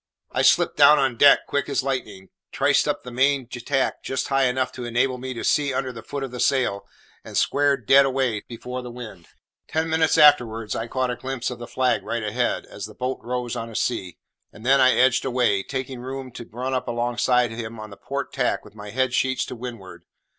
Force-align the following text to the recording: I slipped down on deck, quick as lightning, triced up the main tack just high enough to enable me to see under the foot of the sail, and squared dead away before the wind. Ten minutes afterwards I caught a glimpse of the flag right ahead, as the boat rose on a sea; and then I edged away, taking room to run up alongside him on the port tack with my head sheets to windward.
I 0.31 0.41
slipped 0.41 0.77
down 0.77 0.97
on 0.97 1.15
deck, 1.15 1.45
quick 1.45 1.69
as 1.69 1.83
lightning, 1.83 2.29
triced 2.51 2.87
up 2.87 3.03
the 3.03 3.11
main 3.11 3.45
tack 3.47 4.01
just 4.01 4.29
high 4.29 4.45
enough 4.45 4.71
to 4.71 4.83
enable 4.83 5.19
me 5.19 5.35
to 5.35 5.43
see 5.43 5.75
under 5.75 5.91
the 5.91 6.01
foot 6.01 6.23
of 6.23 6.31
the 6.31 6.39
sail, 6.39 6.87
and 7.23 7.37
squared 7.37 7.85
dead 7.85 8.03
away 8.03 8.41
before 8.47 8.81
the 8.81 8.89
wind. 8.89 9.27
Ten 9.67 9.91
minutes 9.91 10.17
afterwards 10.17 10.75
I 10.75 10.87
caught 10.87 11.11
a 11.11 11.15
glimpse 11.15 11.51
of 11.51 11.59
the 11.59 11.67
flag 11.67 12.01
right 12.01 12.23
ahead, 12.23 12.65
as 12.65 12.87
the 12.87 12.95
boat 12.95 13.19
rose 13.21 13.55
on 13.55 13.69
a 13.69 13.75
sea; 13.75 14.17
and 14.51 14.65
then 14.65 14.81
I 14.81 14.93
edged 14.95 15.23
away, 15.23 15.61
taking 15.61 15.99
room 15.99 16.31
to 16.31 16.49
run 16.51 16.73
up 16.73 16.87
alongside 16.87 17.51
him 17.51 17.79
on 17.79 17.91
the 17.91 17.95
port 17.97 18.33
tack 18.33 18.65
with 18.65 18.73
my 18.73 18.89
head 18.89 19.13
sheets 19.13 19.45
to 19.45 19.55
windward. 19.55 20.01